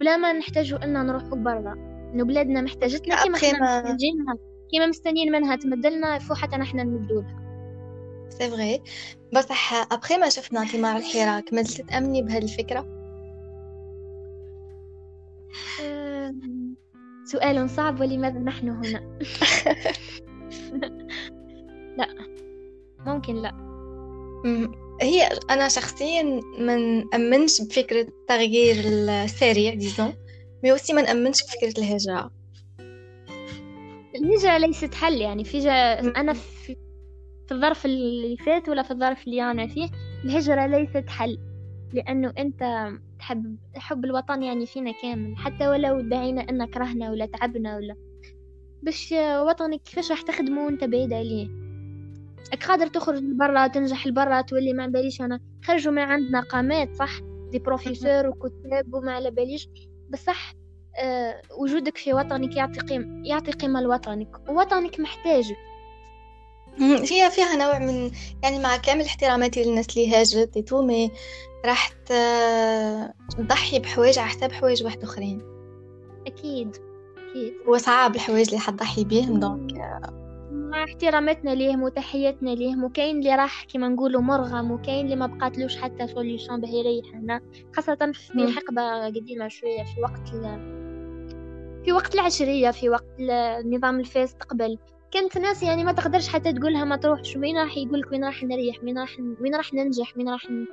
بلا 0.00 0.16
ما 0.16 0.32
نحتاجوا 0.32 0.84
ان 0.84 1.06
نروحوا 1.06 1.38
برا. 1.38 1.91
انه 2.12 2.24
بلادنا 2.24 2.60
محتاجتنا 2.60 3.22
كيما 3.22 3.36
إحنا 3.36 3.80
محتاجينها 3.80 4.34
كيما 4.70 4.86
مستنيين 4.86 5.32
منها 5.32 5.56
تمدلنا 5.56 6.18
فو 6.18 6.34
حتى 6.34 6.56
نحن 6.56 6.76
نمدولها 6.76 7.42
سي 8.28 8.50
فغي 8.50 8.82
بصح 9.32 9.92
ابخي 9.92 10.16
ما 10.16 10.28
شفنا 10.28 10.64
ثمار 10.64 10.96
الحراك 10.96 11.54
ما 11.54 11.62
زلت 11.62 11.88
تامني 11.90 12.22
بهذه 12.22 12.44
الفكرة 12.44 13.02
سؤال 17.24 17.70
صعب 17.70 18.00
ولماذا 18.00 18.38
نحن 18.38 18.68
هنا؟ 18.68 19.18
لا 21.98 22.08
ممكن 23.06 23.34
لا. 23.34 23.52
هي 25.00 25.28
أنا 25.50 25.68
شخصيا 25.68 26.40
ما 26.58 26.76
نأمنش 26.76 27.60
بفكرة 27.60 28.00
التغيير 28.00 28.76
السريع 28.84 29.74
disons 29.74 30.14
mais 30.64 30.72
ما 30.94 31.02
نأمنش 31.02 31.42
بفكرة 31.42 31.82
الهجرة. 31.82 32.30
الهجرة 34.14 34.58
ليست 34.58 34.94
حل 34.94 35.20
يعني 35.20 35.44
في 35.44 35.58
جا... 35.58 36.00
أنا 36.00 36.32
في... 36.32 36.76
في 37.46 37.54
الظرف 37.54 37.86
اللي 37.86 38.36
فات 38.36 38.68
ولا 38.68 38.82
في 38.82 38.90
الظرف 38.90 39.26
اللي 39.26 39.50
أنا 39.50 39.66
فيه 39.66 39.88
الهجرة 40.24 40.66
ليست 40.66 41.08
حل. 41.08 41.38
لأنه 41.92 42.32
أنت 42.38 42.88
تحب 43.18 43.56
حب 43.76 44.04
الوطن 44.04 44.42
يعني 44.42 44.66
فينا 44.66 44.92
كامل 45.02 45.36
حتى 45.36 45.68
ولو 45.68 46.00
دعينا 46.00 46.40
أن 46.40 46.64
كرهنا 46.64 47.10
ولا 47.10 47.26
تعبنا 47.26 47.76
ولا. 47.76 47.96
باش 48.82 49.14
وطنك 49.48 49.82
كيفاش 49.82 50.10
راح 50.10 50.22
تخدمه 50.22 50.66
وأنت 50.66 50.84
بعيد 50.84 51.12
عليه؟ 51.12 51.48
قادر 52.68 52.86
تخرج 52.86 53.18
لبرا 53.22 53.66
تنجح 53.66 54.06
لبرا 54.06 54.40
تولي 54.40 54.72
ما 54.72 54.86
باليش. 54.86 55.20
أنا 55.20 55.40
خرجوا 55.64 55.92
من 55.92 55.98
عندنا 55.98 56.40
قامات 56.40 56.94
صح؟ 56.94 57.20
دي 57.50 57.58
بروفيسور 57.58 58.28
وكتاب 58.28 58.94
وما 58.94 59.12
على 59.12 59.30
باليش. 59.30 59.68
بصح 60.12 60.54
أه 60.98 61.42
وجودك 61.58 61.96
في 61.96 62.12
وطنك 62.12 62.56
يعطي 62.56 62.80
قيمة 62.80 63.28
يعطي 63.28 63.52
قيمة 63.52 63.80
لوطنك 63.80 64.48
ووطنك 64.48 65.00
محتاجك. 65.00 65.56
هي 66.80 67.30
فيها 67.30 67.56
نوع 67.56 67.78
من 67.78 68.10
يعني 68.42 68.58
مع 68.58 68.76
كامل 68.76 69.04
احتراماتي 69.04 69.64
للناس 69.64 69.86
اللي 69.96 70.16
هاجرت 70.16 70.58
tout 70.58 70.82
mais 70.82 71.10
راح 71.64 71.88
تضحي 73.38 73.78
بحوايج 73.78 74.18
على 74.18 74.28
حساب 74.28 74.52
حوايج 74.52 74.84
واحد 74.84 75.02
آخرين. 75.02 75.42
أكيد 76.26 76.76
أكيد. 77.30 77.54
هو 77.68 77.78
صعب 77.78 78.14
الحوايج 78.14 78.48
اللي 78.48 78.60
حتضحي 78.60 79.04
بيهم 79.04 79.40
donc 79.40 79.72
مع 80.72 80.84
احتراماتنا 80.84 81.50
ليهم 81.50 81.82
وتحياتنا 81.82 82.50
ليهم 82.50 82.84
وكاين 82.84 83.18
اللي 83.18 83.34
راح 83.34 83.64
كيما 83.64 83.88
نقولوا 83.88 84.20
مرغم 84.20 84.70
وكاين 84.70 85.04
اللي 85.04 85.16
ما 85.16 85.26
بقاتلوش 85.26 85.76
حتى 85.76 86.06
solution 86.06 86.60
باه 86.60 86.68
يريحنا 86.68 87.40
خاصة 87.76 88.12
في. 88.12 88.52
حقبة 88.52 89.06
قديمة 89.06 89.48
شوية 89.48 89.82
في 89.84 90.00
وقت. 90.00 90.28
في 91.84 91.92
وقت 91.92 92.14
العشرية 92.14 92.70
في 92.70 92.88
وقت 92.88 93.06
النظام 93.60 94.00
الفاسد 94.00 94.42
قبل 94.42 94.78
كانت 95.10 95.38
ناس 95.38 95.62
يعني 95.62 95.84
ما 95.84 95.92
تقدرش 95.92 96.28
حتى 96.28 96.52
تقولها 96.52 96.84
ما 96.84 96.96
تروحش 96.96 97.36
وين 97.36 97.58
راح 97.58 97.76
يقولك 97.76 98.12
وين 98.12 98.24
راح 98.24 98.42
نريح 98.42 98.76
وين 98.84 98.98
راح 98.98 99.16
وين 99.40 99.54
راح 99.56 99.74
ننجح 99.74 100.16
وين 100.16 100.28
راح. 100.28 100.46
وين 100.50 100.66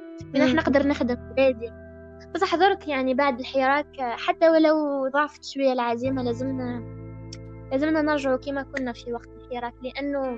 راح. 0.43 0.53
نقدر 0.53 0.88
نخدم 0.88 1.15
بلادي 1.15 1.71
بصح 2.35 2.55
درك 2.55 2.88
يعني 2.88 3.13
بعد 3.13 3.39
الحراك 3.39 3.88
حتى 3.99 4.49
ولو 4.49 5.07
ضعفت 5.13 5.45
شوية 5.45 5.73
العزيمة 5.73 6.23
لازمنا 6.23 6.83
لازمنا 7.71 8.01
نرجعوا 8.01 8.38
كما 8.38 8.63
كنا 8.63 8.93
في 8.93 9.13
وقت 9.13 9.38
الحراك 9.51 9.73
لأنه 9.83 10.38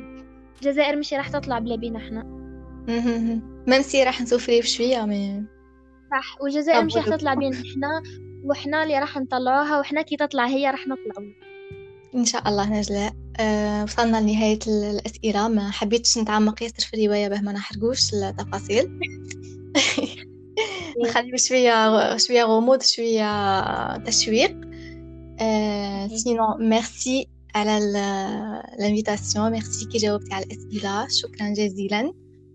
الجزائر 0.62 0.96
مش 0.96 1.14
راح 1.14 1.30
تطلع 1.30 1.60
بلا 1.60 1.76
بينا 1.76 2.00
إحنا. 2.00 2.24
même 2.88 3.84
راح 4.06 4.22
نسوفري 4.22 4.62
شوية 4.62 5.06
mais 5.06 5.44
صح. 6.12 6.42
والجزائر 6.42 6.84
مش 6.84 6.96
راح 6.96 7.10
تطلع 7.10 7.34
بينا 7.34 7.56
إحنا 7.72 8.04
وإحنا 8.44 8.84
اللي 8.84 9.00
راح 9.00 9.18
نطلعوها 9.18 9.78
وإحنا 9.78 10.02
كي 10.02 10.18
تطلع 10.18 10.48
هي 10.48 10.72
راح 10.72 10.88
نطلعوا 10.88 11.32
إن 12.16 12.26
شاء 12.26 12.48
الله 12.50 12.70
نجلاء 12.80 13.14
أه 13.40 13.84
وصلنا 13.84 14.22
لنهاية 14.22 14.60
ال- 14.68 14.84
الأسئلة. 14.84 15.48
ما 15.48 15.72
حبيتش 15.72 16.18
نتعمق 16.18 16.64
ياسر 16.64 16.88
في 16.88 16.94
الرواية 17.02 17.28
باه 17.28 17.42
ما 17.42 17.52
نحرقوش 17.52 18.14
التفاصيل. 18.14 19.00
نخلي 21.06 21.38
شوية 21.38 22.18
شوية 22.18 22.44
غموض 22.44 22.82
شوية 22.82 23.98
تشويق. 23.98 24.58
أه 25.42 26.08
sinon 26.08 26.58
merci 26.60 27.28
على 27.56 27.78
ال 28.80 28.86
invitation 28.86 29.52
merci 29.52 29.86
كي 29.86 29.98
جاوبتي 29.98 30.34
على 30.34 30.46
الاسئله 30.46 31.08
شكرا 31.08 31.50
جزيلا 31.54 32.14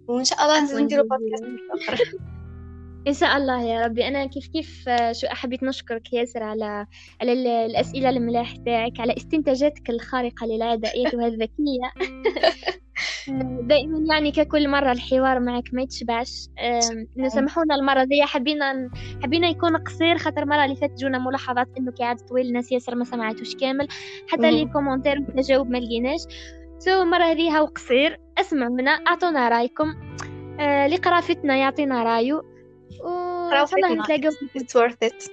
وإن 0.08 0.24
شاء 0.24 0.42
الله 0.42 0.82
نديرو. 0.82 1.02
بودكاست 1.02 1.44
آخر. 1.88 2.00
إن 3.08 3.14
شاء 3.14 3.36
الله 3.36 3.62
يا 3.62 3.80
ربي. 3.86 4.08
أنا 4.08 4.26
كيف 4.26 4.46
كيف 4.46 4.84
شو 5.12 5.26
حبيت 5.26 5.62
نشكرك 5.62 6.12
ياسر 6.12 6.42
على 6.42 6.86
على 7.20 7.32
ال- 7.32 7.46
الأسئلة 7.46 8.08
الملاح 8.08 8.56
تاعك 8.56 9.00
على 9.00 9.16
استنتاجاتك 9.16 9.90
الخارقة 9.90 10.46
للعاده 10.46 10.92
ايتها 10.94 11.26
الذكيه 11.26 11.80
دائما 13.62 14.14
يعني 14.14 14.32
ككل 14.32 14.68
مرة 14.68 14.92
الحوار 14.92 15.40
معك 15.40 15.64
ما 15.72 15.82
يتشبعش 15.82 16.48
آم، 16.58 17.06
نسامحونا 17.16 17.74
المرة 17.74 18.04
دي. 18.04 18.22
حبينا 18.22 18.90
حبينا 19.22 19.48
يكون 19.48 19.76
قصير 19.76 20.18
خاطر 20.18 20.42
المره 20.42 20.64
اللي 20.64 20.76
فاتت 20.76 20.98
جونا 21.00 21.18
ملاحظات 21.18 21.68
إنه 21.78 21.92
كعاد 21.92 22.16
طويل 22.16 22.46
الناس 22.46 22.72
ياسر 22.72 22.94
ما 22.94 23.04
سمعتوش 23.04 23.56
كامل. 23.56 23.88
حتى 24.28 24.50
les 24.50 24.64
مم. 24.64 24.72
commentaires 24.72 25.18
وتجاوب 25.20 25.70
ما 25.70 25.78
لقيناش. 25.78 26.20
so 26.78 27.02
المرة 27.02 27.24
هذه 27.24 27.58
هو 27.58 27.64
قصير. 27.66 28.20
اسمعونا 28.38 28.90
أعطونا 28.90 29.48
رأيكم. 29.48 29.94
آه 30.60 30.86
اللي 30.86 31.10
قرا 31.10 31.25
فتنة 31.25 31.56
يعطينا 31.56 32.02
رايو 32.02 32.36
وإن 32.36 32.46
شاء 32.98 33.08
الله 33.08 33.50
قرا 33.50 33.61
فتنة. 33.61 33.88
نتلاقاو 33.94 34.30
في 34.30 34.58
It's 34.58 34.72
worth 34.80 35.08
it. 35.08 35.30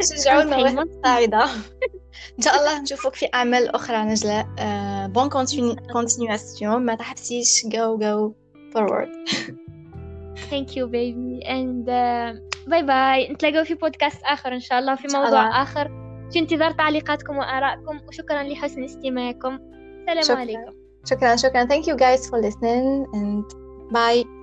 شجعوا 0.22 0.42
إن 2.38 2.42
شاء 2.42 2.54
الله 2.54 2.82
نشوفك 2.82 3.14
في 3.14 3.26
أعمال 3.34 3.74
أخرى 3.74 3.96
نجلاء 3.96 4.46
bonne 5.06 5.28
continuation 5.92 6.84
ما 6.84 6.94
تحبسيش 6.94 7.66
go 7.66 7.98
go 8.00 8.32
forward. 8.74 9.30
thank 10.50 10.76
you 10.76 10.86
baby 10.86 11.40
and 11.50 11.84
bye 12.66 12.82
bye 12.82 13.32
نتلاقاو 13.32 13.64
في 13.64 13.74
بودكاست 13.74 14.22
آخر 14.24 14.52
إن 14.52 14.60
شاء 14.60 14.78
الله 14.78 14.94
في 14.94 15.08
موضوع. 15.14 15.62
آخر. 15.62 15.88
في 16.32 16.38
انتظار 16.38 16.70
تعليقاتكم 16.70 17.36
وآرائكم. 17.36 18.00
وشكرا 18.08 18.42
لحسن 18.42 18.84
استماعكم. 18.84 19.58
السلام 20.08 20.22
شكراً. 20.22 20.36
عليكم. 20.36 20.72
شكرا 21.10 21.36
شكرا. 21.36 21.64
Thank 21.64 21.84
you 21.84 21.96
guys 21.96 22.28
for 22.30 22.40
listening. 22.42 23.06
And 23.14 23.44
bye. 23.92 24.35